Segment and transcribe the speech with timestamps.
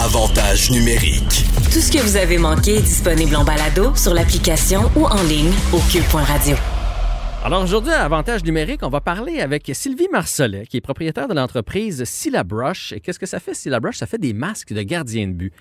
[0.00, 1.44] Avantage numérique.
[1.72, 5.50] Tout ce que vous avez manqué est disponible en balado sur l'application ou en ligne
[5.72, 6.54] au cube.radio.
[7.44, 11.34] Alors aujourd'hui, à Avantage numérique, on va parler avec Sylvie Marcelet, qui est propriétaire de
[11.34, 12.92] l'entreprise Syllabrush.
[12.92, 13.96] Et qu'est-ce que ça fait, Syllabrush?
[13.96, 15.52] Ça fait des masques de gardien de but.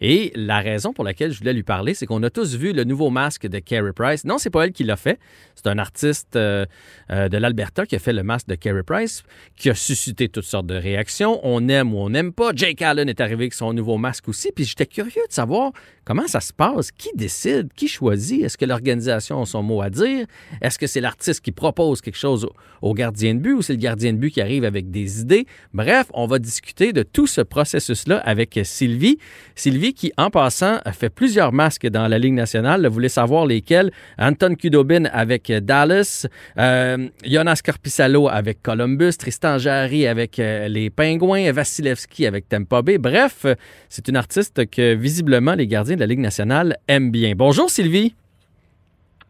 [0.00, 2.84] Et la raison pour laquelle je voulais lui parler, c'est qu'on a tous vu le
[2.84, 4.24] nouveau masque de Carey Price.
[4.24, 5.18] Non, c'est pas elle qui l'a fait.
[5.54, 6.66] C'est un artiste euh,
[7.10, 9.22] euh, de l'Alberta qui a fait le masque de Carey Price,
[9.56, 11.40] qui a suscité toutes sortes de réactions.
[11.42, 12.50] On aime ou on n'aime pas.
[12.54, 14.50] Jake Allen est arrivé avec son nouveau masque aussi.
[14.54, 15.72] Puis j'étais curieux de savoir
[16.04, 16.92] comment ça se passe.
[16.92, 17.72] Qui décide?
[17.74, 18.44] Qui choisit?
[18.44, 20.26] Est-ce que l'organisation a son mot à dire?
[20.60, 22.48] Est-ce que c'est l'artiste qui propose quelque chose
[22.82, 25.46] au, gardien de but ou c'est le gardien de but qui arrive avec des idées?
[25.74, 29.18] Bref, on va discuter de tout ce processus-là avec Sylvie.
[29.54, 32.86] Sylvie qui, en passant, a fait plusieurs masques dans la Ligue nationale.
[32.86, 33.90] Vous voulez savoir lesquels?
[34.18, 36.26] Anton Kudobin avec euh, Dallas,
[36.58, 42.98] euh, Jonas Corpissalo avec Columbus, Tristan Jarry avec euh, les Pingouins, Vasilevski avec Tampa Bay.
[42.98, 43.46] Bref,
[43.88, 47.34] c'est une artiste que visiblement les gardiens de la Ligue nationale aiment bien.
[47.36, 48.14] Bonjour Sylvie.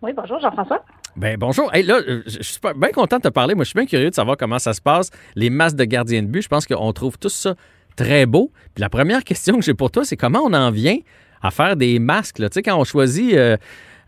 [0.02, 0.84] Oui, bonjour Jean-François.
[1.16, 1.74] Ben bonjour.
[1.74, 3.54] Hey, là, je suis bien content de te parler.
[3.54, 6.22] Moi, je suis bien curieux de savoir comment ça se passe, les masques de gardiens
[6.22, 6.42] de but.
[6.42, 7.54] Je pense qu'on trouve tout ça
[7.96, 8.52] très beau.
[8.74, 10.98] Puis la première question que j'ai pour toi, c'est comment on en vient
[11.42, 12.36] à faire des masques?
[12.36, 13.34] Tu sais, quand on choisit...
[13.34, 13.56] Euh,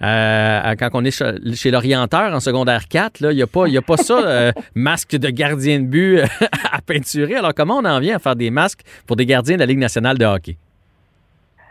[0.00, 3.96] euh, quand on est chez, l'orienteur en secondaire 4, il n'y a, pas, a pas
[3.96, 6.20] ça, euh, masque de gardien de but
[6.72, 7.34] à peinturer.
[7.34, 9.80] Alors, comment on en vient à faire des masques pour des gardiens de la Ligue
[9.80, 10.56] nationale de hockey?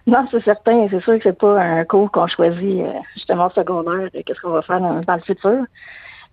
[0.07, 0.87] Non, c'est certain.
[0.89, 2.81] C'est sûr que c'est pas un cours qu'on choisit
[3.13, 4.09] justement secondaire.
[4.25, 5.63] Qu'est-ce qu'on va faire dans, le futur?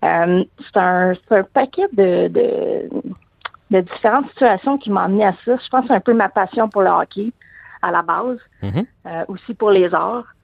[0.03, 1.15] c'est un,
[1.53, 2.91] paquet de, de
[3.83, 5.57] différentes situations qui m'ont amené à ça.
[5.57, 7.33] Je pense que c'est un peu ma passion pour le hockey
[7.83, 8.87] à la base, mm-hmm.
[9.07, 10.35] euh, aussi pour les arts.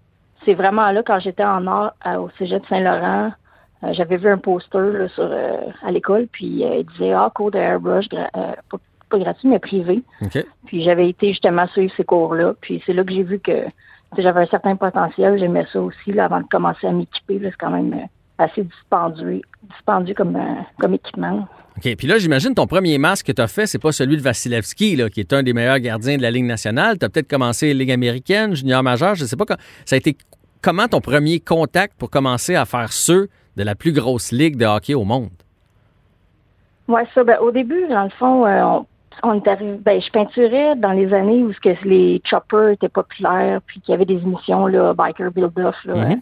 [0.44, 3.32] C'est vraiment là, quand j'étais en art au Cégep de Saint-Laurent,
[3.82, 7.58] euh, j'avais vu un poster sur, euh, à l'école, puis il disait Ah, cours de
[7.58, 10.02] airbrush, pas, gratuit, mais privé.
[10.66, 12.54] Puis j'avais été justement suivre ces cours-là.
[12.60, 13.64] Puis c'est là que j'ai vu que
[14.18, 15.38] j'avais un certain potentiel.
[15.38, 17.40] J'aimais ça aussi là, avant de commencer à m'équiper.
[17.42, 18.06] C'est quand même
[18.40, 20.38] assez dispendieux, dispendieux comme,
[20.78, 21.48] comme équipement.
[21.76, 21.96] OK.
[21.96, 24.96] Puis là, j'imagine ton premier masque que tu as fait, c'est pas celui de Vasilevski,
[24.96, 26.98] là, qui est un des meilleurs gardiens de la Ligue nationale.
[26.98, 29.44] Tu as peut-être commencé Ligue américaine, junior majeur, je sais pas.
[29.84, 30.16] Ça a été
[30.62, 34.66] comment ton premier contact pour commencer à faire ceux de la plus grosse ligue de
[34.66, 35.30] hockey au monde?
[36.88, 38.80] Oui, ça, ben, au début, dans le fond, euh,
[39.22, 43.60] on, est arrivé, ben, je peinturais dans les années où que les choppers étaient populaires,
[43.66, 46.20] puis qu'il y avait des émissions, là, Biker Build-Off, mm-hmm.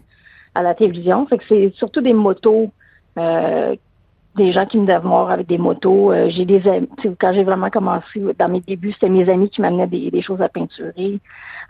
[0.55, 1.27] À la télévision.
[1.27, 2.71] Fait que c'est surtout des motos
[3.19, 3.75] euh,
[4.39, 6.13] des gens qui me devaient voir avec des motos.
[6.13, 6.89] Euh, j'ai des amis.
[7.21, 10.49] Quand j'ai vraiment commencé, dans mes débuts, c'était mes amis qui m'amenaient des, choses à
[10.49, 11.21] peinturer,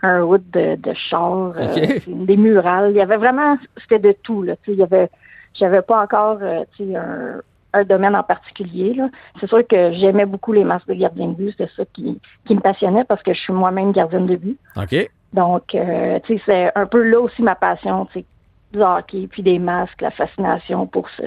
[0.01, 2.91] un wood de, de char, euh, des murales.
[2.91, 4.43] Il y avait vraiment, c'était de tout.
[4.43, 5.09] Là, il y avait,
[5.53, 7.41] j'avais pas encore euh, un,
[7.73, 8.95] un domaine en particulier.
[9.39, 11.51] C'est sûr que j'aimais beaucoup les masques de gardien de but.
[11.51, 14.57] C'était ça qui, qui me passionnait parce que je suis moi-même gardienne de but.
[14.77, 15.09] OK.
[15.33, 18.25] Donc, tu sais, c'est un peu là aussi ma passion, tu sais,
[18.73, 21.23] du hockey, puis des masques, la fascination pour ce,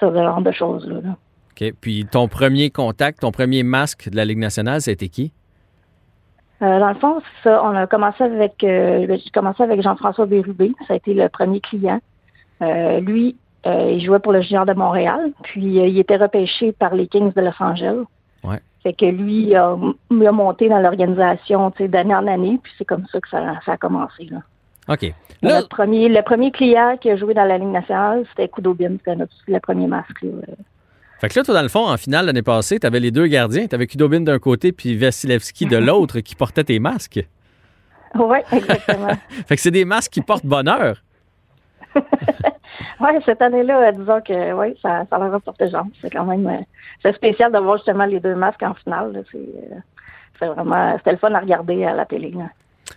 [0.00, 1.00] ce genre de choses-là.
[1.52, 1.72] OK.
[1.80, 5.32] Puis ton premier contact, ton premier masque de la Ligue nationale, c'était qui?
[6.60, 10.72] Euh, dans le fond, ça, on a commencé avec euh, j'ai commencé avec Jean-François Bérubé.
[10.86, 12.00] Ça a été le premier client.
[12.62, 17.06] Euh, lui, il jouait pour le Junior de Montréal, puis il était repêché par les
[17.06, 18.04] Kings de Los Angeles.
[18.42, 18.60] Ouais.
[18.82, 19.76] Fait que lui, il a,
[20.10, 24.24] monté dans l'organisation d'année en année, puis c'est comme ça que ça, a commencé.
[24.24, 24.38] Là.
[24.88, 25.12] OK.
[25.42, 29.16] Le, premier, le premier client qui a joué dans la Ligue nationale, c'était Kudobin, c'était
[29.46, 30.24] le premier masque.
[31.20, 33.26] Fait que là, toi, dans le fond, en finale l'année passée, tu avais les deux
[33.26, 33.66] gardiens.
[33.66, 37.26] Tu avais Kudobin d'un côté puis Vasilevski de l'autre qui portaient tes masques.
[38.14, 39.14] Oui, exactement.
[39.46, 41.02] fait que c'est des masques qui portent bonheur.
[41.96, 45.86] oui, cette année-là, disons que oui, ça, ça leur a porté genre.
[46.00, 46.64] C'est quand même
[47.04, 49.24] euh, spécial de voir justement les deux masques en finale.
[49.34, 49.78] Euh,
[50.38, 52.30] c'est vraiment c'était le fun à regarder à la télé.
[52.30, 52.48] Là,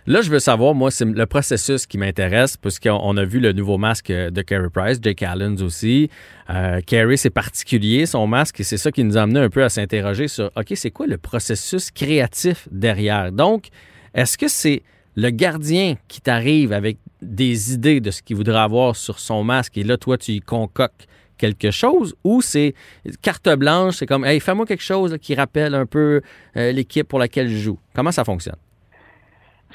[0.06, 4.10] je veux savoir, moi, c'est le processus qui m'intéresse, puisqu'on a vu le nouveau masque
[4.10, 6.10] de Carey Price, Jake Allen aussi.
[6.50, 9.62] Euh, Carey, c'est particulier, son masque, et c'est ça qui nous a amené un peu
[9.62, 13.32] à s'interroger sur, OK, c'est quoi le processus créatif derrière?
[13.32, 13.68] Donc,
[14.14, 14.82] est-ce que c'est
[15.14, 19.78] le gardien qui t'arrive avec des idées de ce qu'il voudrait avoir sur son masque,
[19.78, 21.06] et là, toi, tu y concoctes
[21.38, 22.74] quelque chose ou c'est
[23.20, 26.20] carte blanche, c'est comme, hey, fais-moi quelque chose qui rappelle un peu
[26.56, 27.78] euh, l'équipe pour laquelle je joue?
[27.94, 28.56] Comment ça fonctionne?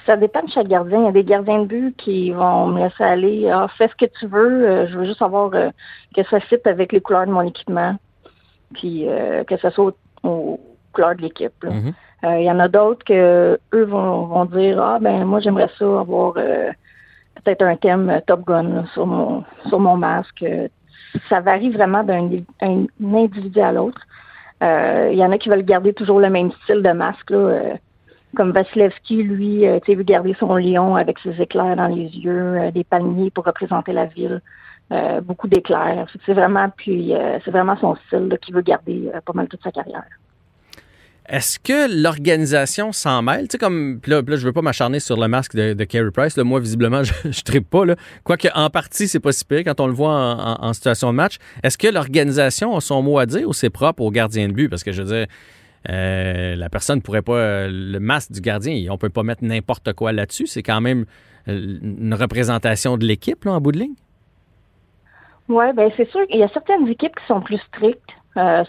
[0.08, 1.00] Ça dépend de chaque gardien.
[1.00, 3.50] Il y a des gardiens de but qui vont me laisser aller.
[3.50, 4.66] Ah, fais ce que tu veux.
[4.66, 5.70] Euh, je veux juste savoir euh,
[6.16, 7.96] que ça fit avec les couleurs de mon équipement.
[8.74, 9.94] Puis euh, que ça soit
[10.24, 10.60] aux,
[10.94, 11.64] couleurs de l'équipe.
[11.64, 11.94] Mm-hmm.
[12.40, 16.34] Il y en a d'autres que eux vont, dire Ah ben moi j'aimerais ça avoir
[16.34, 20.44] peut-être un thème Top Gun sur mon sur mon masque.
[21.30, 22.28] Ça varie vraiment d'un
[23.00, 24.02] individu à l'autre.
[24.62, 27.30] Il y en a qui veulent garder toujours le même style de masque.
[27.30, 27.78] Là,
[28.36, 32.58] comme Vasilevski, lui, euh, tu sais, garder son lion avec ses éclairs dans les yeux,
[32.58, 34.42] euh, des palmiers pour représenter la ville,
[34.92, 36.08] euh, beaucoup d'éclairs.
[36.26, 36.70] C'est vraiment,
[37.48, 40.04] vraiment son style qui veut garder pas mal toute sa carrière.
[41.30, 43.50] Est-ce que l'organisation s'en mêle?
[43.50, 46.10] Tu sais, comme, là, là, je veux pas m'acharner sur le masque de, de Carey
[46.12, 46.38] Price.
[46.38, 47.84] Moi, visiblement, je, ne tripe pas.
[48.24, 51.36] Quoique, en partie, c'est pas si pire quand on le voit en, situation de match.
[51.64, 54.70] Est-ce que l'organisation a son mot à dire ou c'est propre au gardien de but?
[54.70, 55.28] Parce que, je veux dire,
[55.90, 57.38] euh, la personne ne pourrait pas.
[57.38, 60.48] Euh, le masque du gardien, on peut pas mettre n'importe quoi là-dessus.
[60.48, 61.06] C'est quand même
[61.48, 63.96] euh, une représentation de l'équipe, en bout de ligne.
[65.48, 68.12] Oui, ben c'est sûr qu'il y a certaines équipes qui sont plus strictes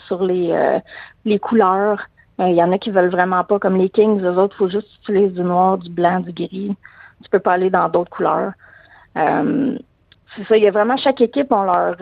[0.07, 0.81] sur les,
[1.27, 2.07] les couleurs.
[2.39, 4.71] Il y en a qui veulent vraiment pas, comme les Kings, eux autres, il faut
[4.71, 6.75] juste utiliser du noir, du blanc, du gris.
[7.23, 8.53] Tu peux pas aller dans d'autres couleurs.
[9.15, 11.97] c'est ça, il y a vraiment chaque équipe ont leur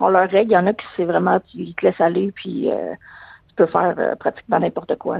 [0.00, 0.50] ont leur règle.
[0.50, 2.68] Il y en a qui c'est vraiment tu te laisses aller puis
[3.56, 5.18] peut faire euh, pratiquement n'importe quoi.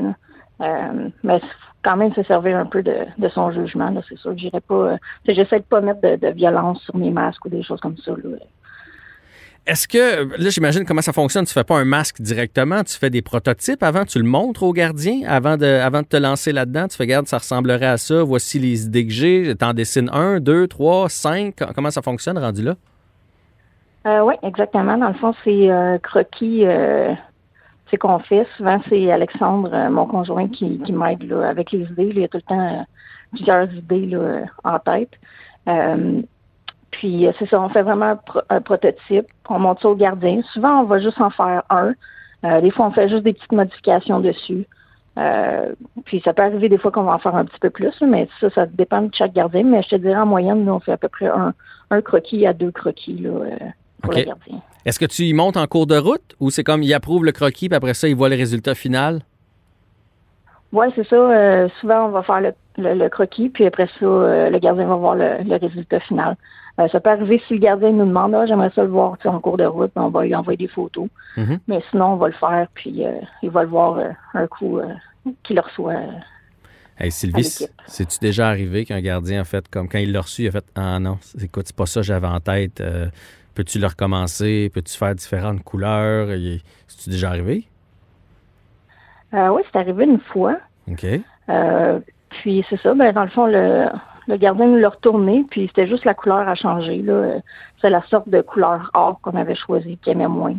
[0.61, 1.41] Euh, mais
[1.83, 3.93] quand même se servir un peu de, son jugement.
[4.09, 4.75] C'est sûr que j'irai pas.
[4.75, 4.97] Euh,
[5.27, 8.12] j'essaie de pas mettre de, violence sur mes masques ou des choses comme ça.
[9.67, 11.44] Est-ce que, là, j'imagine comment ça fonctionne.
[11.44, 14.73] Tu fais pas un masque directement, tu fais des prototypes avant, tu le montres au
[14.73, 16.87] gardien avant de, avant de te lancer là-dedans.
[16.89, 18.23] Tu fais, regarde, ça ressemblerait à ça.
[18.23, 19.55] Voici les idées que j'ai.
[19.56, 21.56] T'en dessines un, deux, trois, cinq.
[21.75, 22.75] Comment ça fonctionne rendu là?
[24.23, 24.97] oui, exactement.
[24.97, 26.65] Dans le fond, c'est un croquis
[27.91, 28.47] c'est qu'on fait.
[28.56, 32.11] Souvent, c'est Alexandre, euh, mon conjoint, qui, qui m'aide avec les idées.
[32.11, 32.83] Il y a tout le temps euh,
[33.33, 35.12] plusieurs idées là, en tête.
[35.69, 36.23] Euh,
[36.91, 38.19] puis c'est ça, on fait vraiment
[38.49, 39.27] un, prototype.
[39.49, 40.41] On monte ça au gardien.
[40.53, 41.93] Souvent, on va juste en faire un.
[42.61, 44.67] des fois, on fait juste des petites modifications dessus.
[46.05, 48.29] puis ça peut arriver des fois qu'on va en faire un petit peu plus, mais
[48.41, 49.65] ça, ça dépend de chaque gardien.
[49.65, 51.53] Mais je te dirais en moyenne, nous, on fait à peu près un,
[51.91, 53.31] un croquis à deux croquis là,
[54.02, 54.62] pour le gardien.
[54.84, 57.32] Est-ce que tu y montes en cours de route ou c'est comme il approuve le
[57.32, 59.22] croquis puis après ça, il voit le résultat final?
[60.72, 61.16] Oui, c'est ça.
[61.16, 65.14] Euh, souvent, on va faire le, croquis, puis après ça, euh, le gardien va voir
[65.14, 66.37] le, résultat final.
[66.78, 69.40] Euh, ça peut arriver si le gardien nous demande ah, j'aimerais ça le voir en
[69.40, 71.08] cours de route, on va lui envoyer des photos.
[71.38, 71.58] Mm-hmm.
[71.69, 73.02] Mais sinon, on va le faire, puis
[73.43, 73.98] il va le voir
[74.34, 74.81] un coup
[75.43, 75.94] qu'il le reçoit.
[76.98, 80.48] Hey Sylvie, c'est-tu déjà arrivé qu'un gardien a fait comme quand il l'a reçu, il
[80.48, 82.82] a fait Ah non, écoute, c'est pas ça que j'avais en tête.
[83.56, 84.70] Peux-tu le recommencer?
[84.73, 86.29] Peux-tu faire différentes couleurs?
[86.87, 87.64] C'est-tu déjà arrivé?
[89.32, 90.58] Euh, oui, c'est arrivé une fois.
[90.87, 91.06] OK.
[91.49, 91.99] Euh,
[92.29, 93.88] puis c'est ça, ben, dans le fond, le,
[94.37, 97.03] gardien nous l'a retourné, puis c'était juste la couleur à changer.
[97.81, 100.56] C'est la sorte de couleur or qu'on avait choisi, qu'il aimait moins.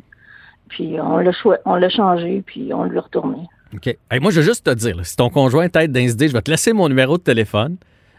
[0.69, 1.31] Puis on l'a,
[1.65, 3.47] on l'a changé, puis on l'a retourné.
[3.75, 3.95] OK.
[4.19, 6.73] moi, je veux juste te dire, si ton conjoint tête d'inciter, je vais te laisser
[6.73, 7.77] mon numéro de téléphone.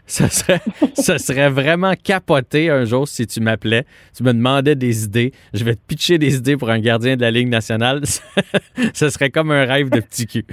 [0.09, 0.59] Ça serait,
[0.95, 3.85] ça serait vraiment capoté un jour si tu m'appelais,
[4.17, 5.31] tu me demandais des idées.
[5.53, 8.01] Je vais te pitcher des idées pour un gardien de la Ligue nationale.
[8.93, 10.45] Ce serait comme un rêve de petit cul.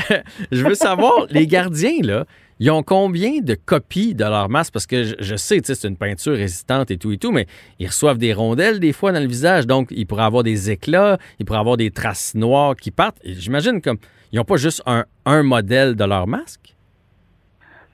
[0.52, 2.26] je veux savoir, les gardiens, là,
[2.60, 4.74] ils ont combien de copies de leur masque?
[4.74, 7.46] Parce que je, je sais, c'est une peinture résistante et tout et tout, mais
[7.78, 9.66] ils reçoivent des rondelles des fois dans le visage.
[9.66, 13.18] Donc, ils pourraient avoir des éclats, ils pourraient avoir des traces noires qui partent.
[13.24, 13.98] J'imagine comme
[14.32, 16.74] ils n'ont pas juste un, un modèle de leur masque?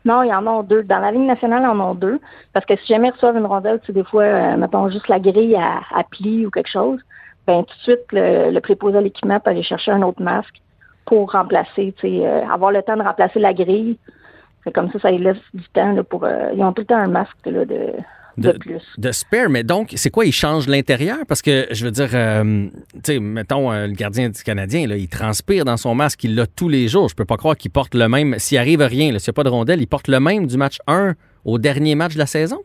[0.05, 0.83] Non, il y en a deux.
[0.83, 2.21] Dans la ligne nationale, il y en a deux.
[2.53, 5.19] Parce que si jamais ils reçoivent une rondelle, c'est des fois, euh, mettons, juste la
[5.19, 7.01] grille à, à pli ou quelque chose,
[7.47, 10.61] ben tout de suite, le, préposé à l'équipement peut aller chercher un autre masque
[11.07, 13.99] pour remplacer, tu sais, euh, avoir le temps de remplacer la grille.
[14.63, 16.25] C'est comme ça, ça les laisse du temps là, pour.
[16.25, 17.93] Euh, ils ont tout le temps un masque là, de,
[18.37, 18.83] de, plus.
[18.99, 20.25] De spare, mais donc, c'est quoi?
[20.25, 21.19] Il change l'intérieur?
[21.29, 24.97] Parce que, je veux dire, euh, tu sais, mettons, euh, le gardien du Canadien, là,
[24.97, 27.09] il transpire dans son masque, il l'a tous les jours.
[27.09, 28.39] Je peux pas croire qu'il porte le même.
[28.39, 30.79] S'il arrive rien, s'il n'y a pas de rondelle, il porte le même du match
[30.87, 31.15] 1
[31.45, 32.61] au dernier match de la saison?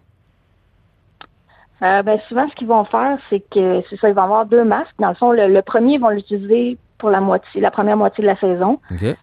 [1.81, 4.63] Euh, ben, souvent, ce qu'ils vont faire, c'est que, c'est ça, ils vont avoir deux
[4.63, 4.93] masques.
[4.99, 8.27] Dans le fond, le, premier, ils vont l'utiliser pour la moitié, la première moitié de
[8.27, 8.79] la saison.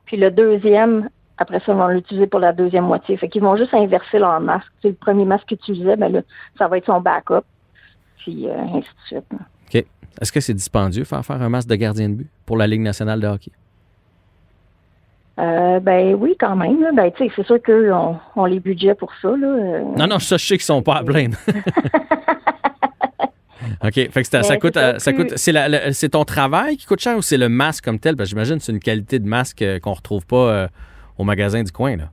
[0.06, 3.16] Puis le deuxième, après ça, ils vont l'utiliser pour la deuxième moitié.
[3.16, 4.70] Fait qu'ils vont juste inverser leur masque.
[4.80, 6.22] C'est le premier masque qu'ils utilisaient, ben là,
[6.56, 7.44] ça va être son backup.
[8.18, 9.24] Puis euh, ainsi de suite.
[9.32, 9.84] OK.
[10.20, 12.80] Est-ce que c'est dispendieux faire faire un masque de gardien de but pour la Ligue
[12.80, 13.52] nationale de hockey?
[15.38, 16.78] Euh, ben oui, quand même.
[16.94, 19.28] Ben, c'est sûr qu'eux ont, les budgets pour ça.
[19.28, 19.46] Là.
[19.46, 19.82] Euh.
[19.98, 21.36] Non, non, ça, je sais qu'ils sont pas à plaindre.
[23.84, 23.92] OK.
[23.92, 24.78] Fait que ça, ben, coûte.
[24.98, 28.16] Ça coûte c'est, ton travail qui coûte cher ou c'est le masque comme tel?
[28.16, 30.70] Parce que j'imagine que c'est une qualité de masque qu'on retrouve pas
[31.18, 32.04] au magasin du coin, là.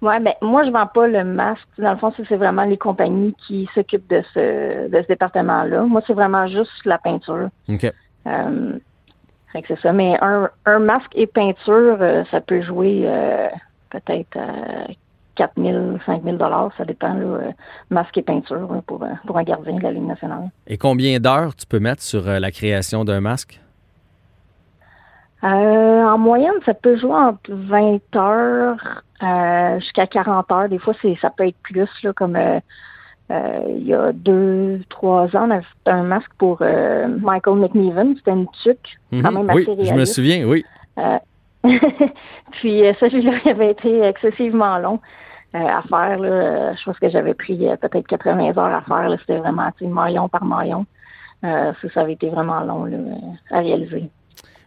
[0.00, 1.66] Oui, mais ben, moi, je vends pas le masque.
[1.76, 5.82] Dans le fond, c'est vraiment les compagnies qui s'occupent de ce, de ce département-là.
[5.82, 7.48] Moi, c'est vraiment juste la peinture.
[7.68, 7.92] OK.
[8.26, 8.78] Euh,
[9.52, 9.92] c'est ça.
[9.92, 13.48] Mais un, un, masque et peinture, euh, ça peut jouer euh,
[13.90, 14.86] peut-être à
[15.34, 16.38] 4 000, 5 000
[16.76, 17.52] Ça dépend, là,
[17.90, 20.50] masque et peinture pour, pour un gardien de la Ligue nationale.
[20.68, 23.60] Et combien d'heures tu peux mettre sur la création d'un masque?
[25.44, 30.68] Euh, en moyenne, ça peut jouer entre 20 heures euh, jusqu'à 40 heures.
[30.68, 32.58] Des fois, c'est ça peut être plus, là, comme euh,
[33.30, 37.56] euh, il y a deux, trois ans, on a fait un masque pour euh, Michael
[37.56, 38.16] McNeven.
[38.16, 39.46] C'était une tuque, quand Mhm.
[39.46, 40.64] même Oui, assez je me souviens, oui.
[40.98, 41.18] Euh,
[42.52, 45.00] Puis euh, celui-là, il avait été excessivement long
[45.54, 46.18] euh, à faire.
[46.18, 46.74] Là.
[46.74, 49.14] Je pense que j'avais pris euh, peut-être 80 heures à faire.
[49.20, 50.86] C'était vraiment maillon par maillon.
[51.44, 52.96] Euh, ça, ça avait été vraiment long là,
[53.50, 54.08] à réaliser.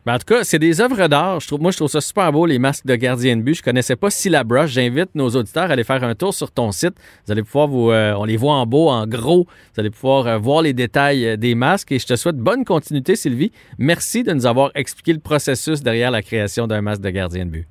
[0.08, 1.38] En tout cas, c'est des œuvres d'art.
[1.60, 3.54] Moi, je trouve ça super beau, les masques de gardien de but.
[3.54, 4.72] Je connaissais pas Silla Brush.
[4.72, 6.96] J'invite nos auditeurs à aller faire un tour sur ton site.
[7.26, 9.46] Vous allez pouvoir vous, euh, on les voit en beau, en gros.
[9.46, 12.66] Vous allez pouvoir euh, voir les détails euh, des masques et je te souhaite bonne
[12.66, 13.52] continuité, Sylvie.
[13.78, 17.52] Merci de nous avoir expliqué le processus derrière la création d'un masque de gardien de
[17.52, 17.68] but.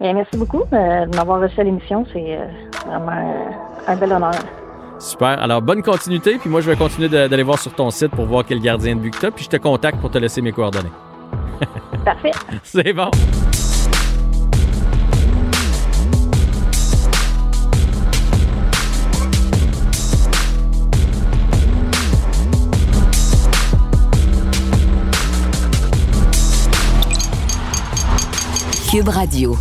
[0.00, 2.04] Et merci beaucoup de m'avoir reçu à l'émission.
[2.12, 2.36] C'est
[2.84, 4.32] vraiment un bel honneur.
[4.98, 5.40] Super.
[5.40, 6.38] Alors, bonne continuité.
[6.38, 9.00] Puis moi, je vais continuer d'aller voir sur ton site pour voir quel gardien de
[9.00, 10.90] but que tu Puis je te contacte pour te laisser mes coordonnées.
[12.04, 12.32] Parfait.
[12.62, 13.10] C'est bon.
[28.90, 29.56] Cube Radio.